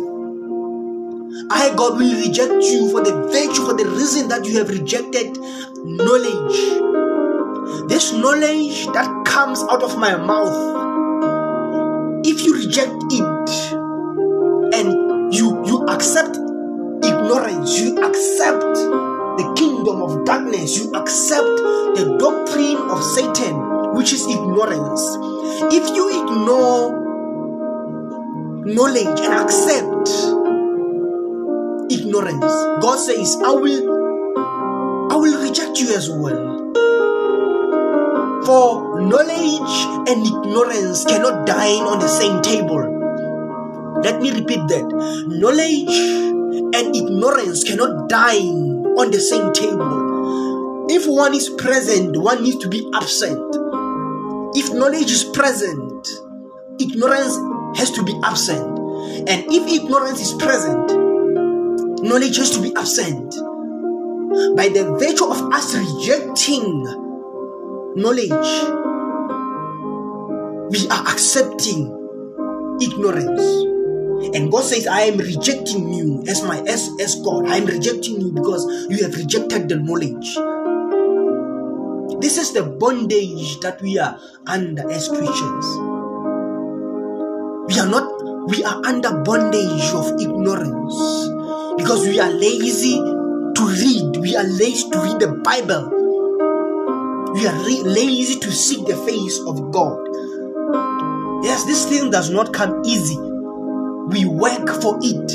[1.50, 5.38] I, God, will reject you for the virtue, for the reason that you have rejected
[5.84, 6.58] knowledge.
[7.88, 10.82] This knowledge that comes out of my mouth,
[12.26, 13.72] if you reject it
[14.74, 16.36] and you, you accept
[17.04, 19.11] ignorance, you accept
[19.42, 21.56] the kingdom of darkness, you accept
[21.98, 25.02] the doctrine of Satan, which is ignorance.
[25.74, 27.02] If you ignore
[28.64, 30.08] knowledge and accept
[31.90, 34.02] ignorance, God says, I will
[35.10, 36.70] I will reject you as well.
[38.46, 39.74] For knowledge
[40.08, 44.00] and ignorance cannot dine on the same table.
[44.02, 44.86] Let me repeat that.
[45.26, 45.94] Knowledge
[46.74, 50.86] and ignorance cannot dine on the same table.
[50.90, 53.56] If one is present, one needs to be absent.
[54.54, 56.08] If knowledge is present,
[56.78, 57.36] ignorance
[57.78, 58.78] has to be absent.
[59.28, 60.92] And if ignorance is present,
[62.02, 63.34] knowledge has to be absent.
[64.56, 66.82] By the virtue of us rejecting
[67.96, 68.30] knowledge,
[70.70, 71.88] we are accepting
[72.80, 73.71] ignorance.
[74.34, 77.48] And God says, I am rejecting you as my as, as God.
[77.48, 80.36] I am rejecting you because you have rejected the knowledge.
[82.22, 85.66] This is the bondage that we are under as Christians.
[87.66, 91.28] We are not, we are under bondage of ignorance
[91.76, 94.16] because we are lazy to read.
[94.18, 95.90] We are lazy to read the Bible.
[97.34, 99.98] We are re- lazy to seek the face of God.
[101.44, 103.31] Yes, this thing does not come easy.
[104.12, 105.32] We work for it.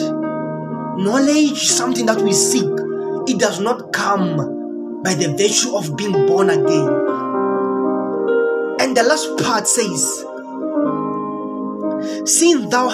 [0.97, 2.69] Knowledge, something that we seek,
[3.27, 6.87] it does not come by the virtue of being born again.
[8.79, 10.03] And the last part says,
[12.31, 12.89] Since thou,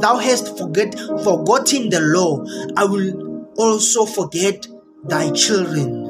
[0.00, 2.44] thou, hast forget, forgotten the law,
[2.76, 4.66] I will also forget
[5.04, 6.02] thy children.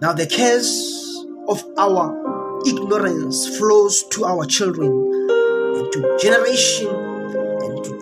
[0.00, 6.99] Now, the curse of our ignorance flows to our children and to generation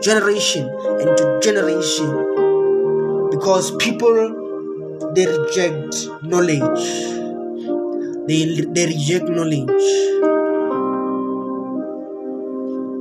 [0.03, 3.29] generation and to generation.
[3.31, 4.47] Because people
[5.15, 6.85] they reject knowledge.
[8.27, 9.87] They, they reject knowledge.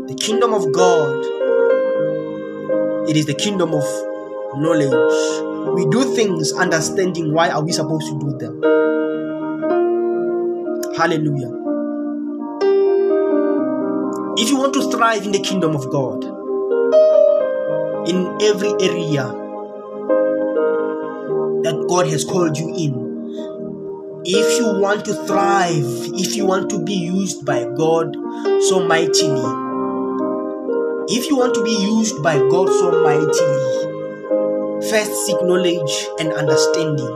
[0.08, 1.26] The kingdom of god
[3.10, 3.84] it is the kingdom of
[4.60, 5.74] knowledge.
[5.76, 8.62] We do things understanding why are we supposed to do them.
[10.96, 11.52] Hallelujah.
[14.38, 16.37] If you want to thrive in the kingdom of god
[18.08, 19.26] in every area
[21.64, 23.04] that god has called you in
[24.26, 25.86] if you want to thrive
[26.26, 28.16] if you want to be used by god
[28.70, 29.68] so mightily
[31.10, 37.16] if you want to be used by God so mightily, first seek knowledge and understanding.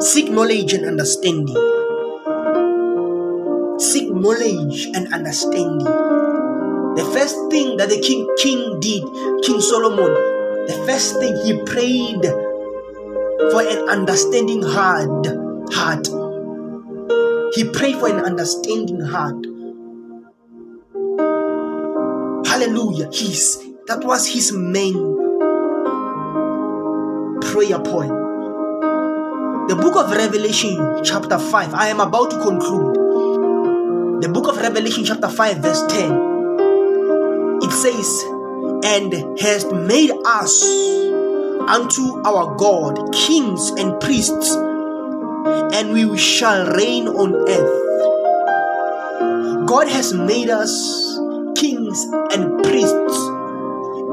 [0.00, 1.56] Seek knowledge and understanding.
[3.80, 6.21] Seek knowledge and understanding.
[6.96, 9.02] The first thing that the king king did,
[9.44, 10.12] King Solomon,
[10.66, 12.22] the first thing he prayed
[13.50, 15.26] for an understanding heart.
[15.72, 16.08] Heart.
[17.54, 19.46] He prayed for an understanding heart.
[22.46, 23.08] Hallelujah.
[23.12, 24.94] His that was his main
[27.40, 28.12] prayer point.
[29.68, 31.74] The book of Revelation, chapter 5.
[31.74, 32.94] I am about to conclude.
[34.22, 36.31] The book of Revelation, chapter 5, verse 10.
[37.72, 38.22] It says,
[38.84, 47.34] And has made us unto our God kings and priests, and we shall reign on
[47.48, 47.78] earth.
[49.66, 50.70] God has made us
[51.56, 53.16] kings and priests,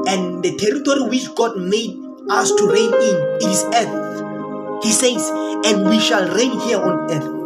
[0.08, 2.00] and the territory which God made
[2.30, 4.82] us to reign in is earth.
[4.82, 5.28] He says,
[5.66, 7.39] and we shall reign here on earth.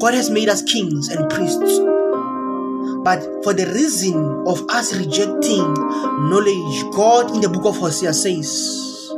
[0.00, 1.78] God has made us kings and priests.
[3.04, 9.10] But for the reason of us rejecting knowledge, God in the book of Hosea says,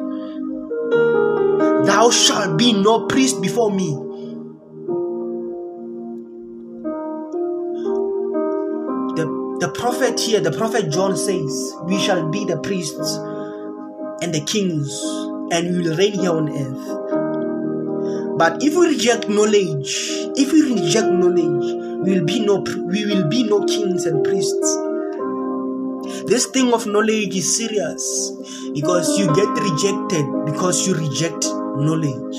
[1.86, 3.90] Thou shalt be no priest before me.
[9.14, 13.16] The, the prophet here, the prophet John says, We shall be the priests
[14.20, 15.00] and the kings,
[15.52, 17.01] and we will reign here on earth.
[18.42, 20.02] But if we reject knowledge,
[20.34, 22.58] if we reject knowledge, we will be no
[22.90, 24.78] we will be no kings and priests.
[26.26, 28.02] This thing of knowledge is serious
[28.74, 31.44] because you get rejected because you reject
[31.86, 32.36] knowledge.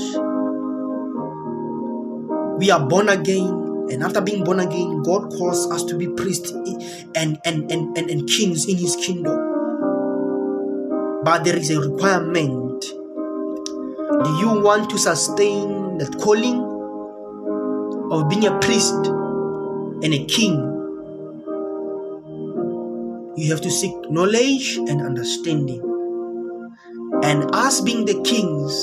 [2.59, 6.51] We are born again, And after being born again, God calls us to be priests
[6.51, 9.39] and, and, and, and, and kings in his kingdom.
[11.23, 12.81] But there is a requirement.
[14.23, 16.59] Do you want to sustain that calling
[18.11, 20.69] of being a priest and a king?
[23.35, 25.81] You have to seek knowledge and understanding.
[27.23, 28.73] And us being the kings,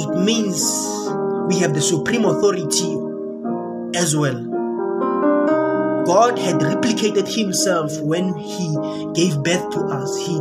[0.00, 0.62] it means
[1.48, 2.96] we have the supreme authority
[3.98, 4.44] as well.
[6.06, 8.76] God had replicated himself when he
[9.14, 10.16] gave birth to us.
[10.16, 10.34] He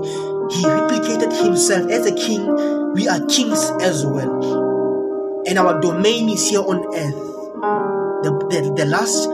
[0.50, 2.94] he replicated himself as a king.
[2.94, 4.67] We are kings as well.
[5.48, 7.24] And our domain is here on earth.
[8.24, 9.30] The, the, the last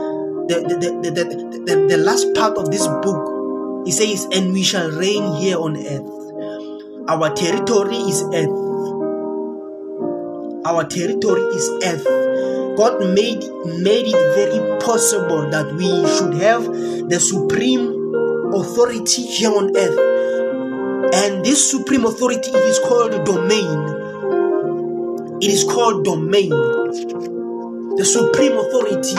[0.46, 4.90] the, the, the, the, the, last part of this book, it says, and we shall
[4.90, 7.08] reign here on earth.
[7.08, 8.52] Our territory is earth.
[10.66, 12.04] Our territory is earth.
[12.76, 13.40] God made,
[13.80, 16.64] made it very possible that we should have
[17.08, 21.14] the supreme authority here on earth.
[21.14, 24.03] And this supreme authority is called domain.
[25.44, 26.48] It is called domain.
[26.48, 29.14] The supreme authority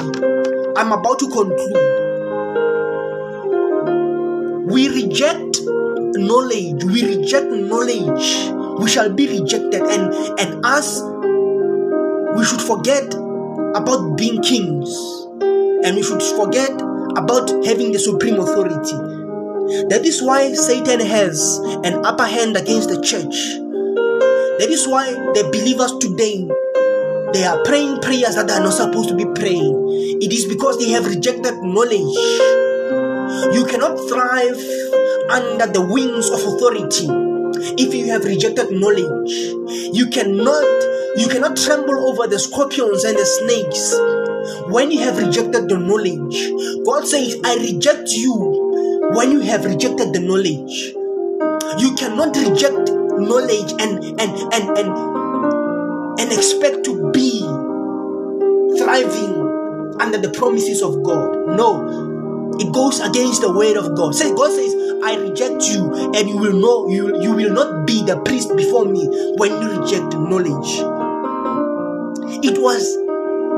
[0.75, 1.77] I'm about to conclude.
[4.65, 5.61] We reject
[6.17, 8.49] knowledge, we reject knowledge,
[8.81, 10.99] we shall be rejected, and, and us,
[12.35, 13.13] we should forget
[13.75, 14.89] about being kings,
[15.85, 16.71] and we should forget
[17.15, 18.97] about having the supreme authority.
[19.89, 23.61] That is why Satan has an upper hand against the church.
[24.59, 26.47] That is why the believers today
[27.33, 29.75] they are praying prayers that they are not supposed to be praying.
[30.21, 32.15] It is because they have rejected knowledge.
[33.53, 34.55] You cannot thrive
[35.29, 37.07] under the wings of authority
[37.75, 39.31] if you have rejected knowledge.
[39.91, 40.63] You cannot
[41.17, 43.95] you cannot tremble over the scorpions and the snakes
[44.71, 46.85] when you have rejected the knowledge.
[46.85, 50.93] God says, I reject you when you have rejected the knowledge.
[51.81, 57.41] You cannot reject knowledge and and and and and expect to be
[58.77, 59.45] thriving
[59.99, 61.55] under the promises of God.
[61.55, 64.15] No, it goes against the word of God.
[64.15, 68.03] Say God says, I reject you, and you will know you, you will not be
[68.03, 69.07] the priest before me
[69.37, 70.79] when you reject knowledge.
[72.43, 72.97] It was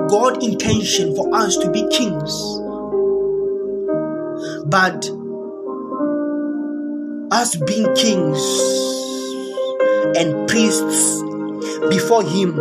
[0.09, 2.33] God's intention for us to be kings.
[4.65, 5.09] But
[7.31, 9.06] us being kings
[10.15, 11.21] and priests
[11.89, 12.55] before Him,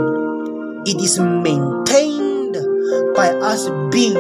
[0.87, 2.57] it is maintained
[3.15, 4.15] by us being,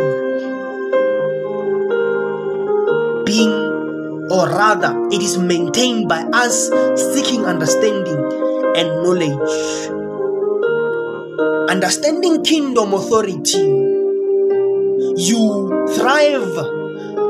[3.24, 3.52] being,
[4.30, 6.70] or rather, it is maintained by us
[7.14, 8.18] seeking understanding
[8.76, 9.90] and knowledge.
[11.70, 13.58] Understanding kingdom authority,
[15.16, 16.75] you thrive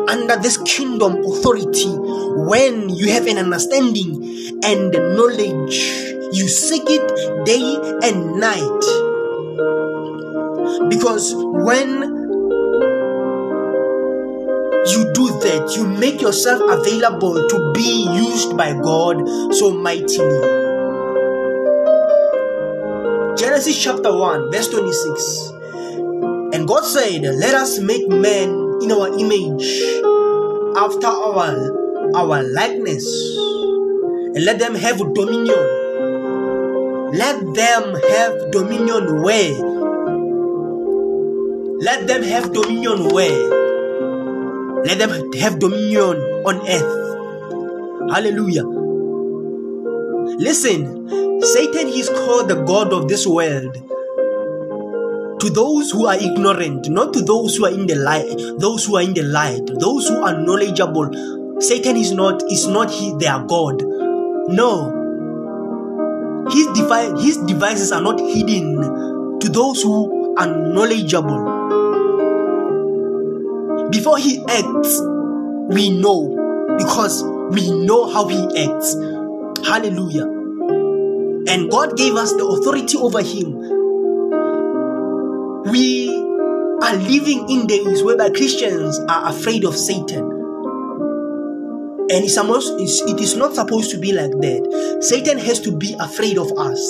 [0.08, 7.76] under this kingdom authority when you have an understanding and knowledge you seek it day
[8.02, 8.80] and night.
[10.90, 12.02] Because when
[14.86, 20.40] you do that, you make yourself available to be used by God so mightily.
[23.36, 25.52] Genesis chapter 1, verse 26.
[26.54, 29.66] And God said, Let us make man in our image,
[30.76, 31.54] after our,
[32.14, 33.06] our likeness,
[34.34, 35.86] and let them have dominion
[37.16, 39.56] let them have dominion where?
[41.80, 43.48] Let them have dominion where?
[44.84, 46.92] Let them have dominion on earth.
[48.12, 48.64] Hallelujah.
[50.36, 51.08] Listen,
[51.40, 53.78] Satan is called the God of this world.
[55.40, 58.96] To those who are ignorant, not to those who are in the light, those who
[58.96, 61.10] are in the light, those who are knowledgeable.
[61.60, 63.82] Satan is not is not he, their God.
[64.48, 64.96] No,
[66.50, 71.54] his, devi- his devices are not hidden to those who are knowledgeable.
[73.90, 75.00] Before he acts,
[75.68, 78.94] we know because we know how he acts.
[79.66, 80.26] Hallelujah.
[81.48, 83.75] And God gave us the authority over him.
[85.70, 86.08] We
[86.82, 90.24] are living in days whereby Christians are afraid of Satan.
[92.08, 94.98] And it's almost, it's, it is not supposed to be like that.
[95.00, 96.80] Satan has to be afraid of us.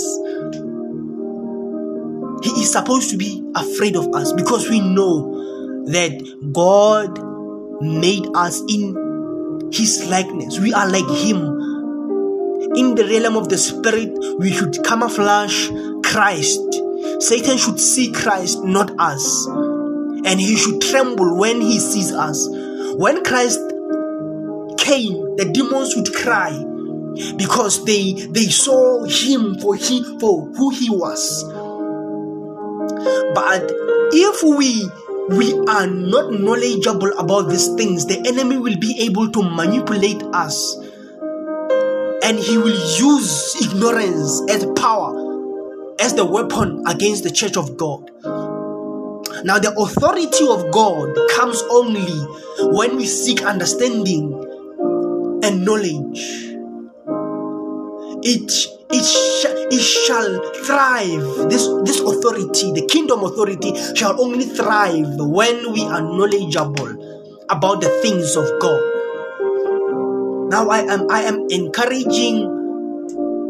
[2.45, 5.33] He is supposed to be afraid of us because we know
[5.87, 7.19] that God
[7.83, 10.59] made us in His likeness.
[10.59, 11.39] We are like Him.
[12.77, 15.71] In the realm of the Spirit, we should camouflage
[16.05, 16.83] Christ.
[17.21, 19.47] Satan should see Christ, not us.
[20.27, 22.49] and he should tremble when he sees us.
[22.97, 23.61] When Christ
[24.79, 26.51] came, the demons would cry
[27.37, 31.45] because they they saw him for he for who he was.
[33.35, 33.71] But
[34.13, 34.91] if we
[35.29, 40.77] we are not knowledgeable about these things, the enemy will be able to manipulate us
[42.23, 45.26] and he will use ignorance as power
[46.01, 48.11] as the weapon against the church of God.
[49.45, 52.13] Now, the authority of God comes only
[52.73, 54.33] when we seek understanding
[55.43, 56.53] and knowledge.
[58.23, 58.51] It,
[58.91, 61.51] it, sh- it shall thrive.
[61.51, 67.91] This, this authority, the kingdom authority, shall only thrive when we are knowledgeable about the
[68.03, 68.83] things of God.
[70.51, 72.56] Now I am I am encouraging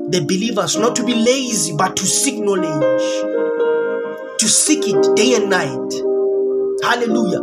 [0.09, 3.01] the believers not to be lazy but to seek knowledge.
[4.39, 5.93] To seek it day and night.
[6.83, 7.43] Hallelujah.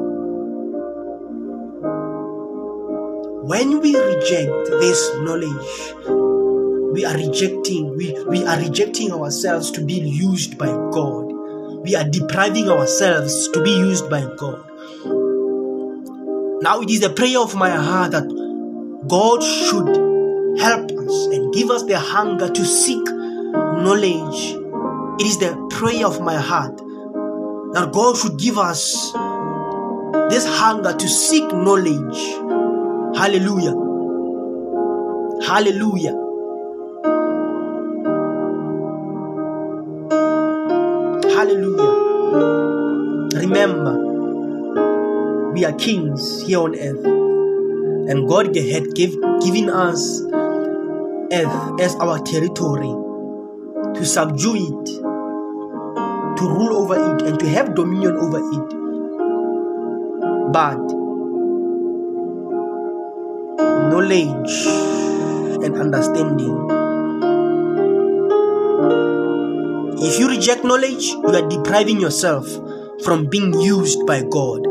[3.45, 5.93] When we reject this knowledge,
[6.93, 11.34] we are rejecting we, we are rejecting ourselves to be used by God.
[11.84, 14.64] We are depriving ourselves to be used by God.
[16.64, 20.03] Now it is the prayer of my heart that God should
[20.60, 24.56] help us and give us the hunger to seek knowledge.
[25.20, 26.78] It is the prayer of my heart
[27.74, 29.12] that God should give us
[30.30, 32.18] this hunger to seek knowledge.
[33.18, 33.74] Hallelujah.
[35.45, 36.16] Hallelujah.
[41.36, 41.93] Hallelujah.
[43.41, 43.93] Remember,
[45.51, 47.06] we are kings here on earth
[48.10, 50.22] and God had give, given us
[51.34, 52.93] earth as our territory
[53.95, 54.86] to subdue it,
[56.38, 58.69] to rule over it, and to have dominion over it.
[60.53, 60.77] But
[63.89, 64.53] knowledge
[65.63, 66.69] and understanding.
[69.99, 72.47] If you reject knowledge, you are depriving yourself
[73.03, 74.67] from being used by God.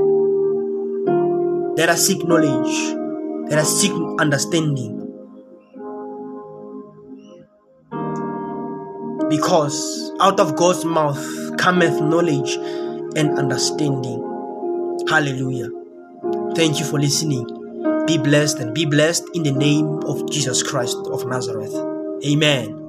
[1.76, 2.94] Let us seek knowledge.
[3.48, 5.01] Let us seek understanding.
[9.33, 12.57] Because out of God's mouth cometh knowledge
[13.16, 14.20] and understanding.
[15.09, 15.70] Hallelujah.
[16.55, 17.47] Thank you for listening.
[18.07, 21.74] Be blessed and be blessed in the name of Jesus Christ of Nazareth.
[22.26, 22.82] Amen.